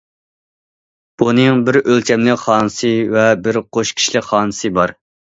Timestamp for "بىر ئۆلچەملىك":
1.67-2.41